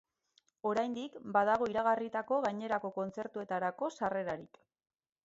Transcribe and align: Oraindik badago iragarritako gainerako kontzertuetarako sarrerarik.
Oraindik 0.69 1.19
badago 1.35 1.67
iragarritako 1.73 2.39
gainerako 2.45 2.91
kontzertuetarako 2.97 3.91
sarrerarik. 4.01 4.59